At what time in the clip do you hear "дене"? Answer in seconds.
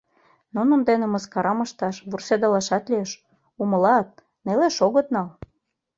0.89-1.05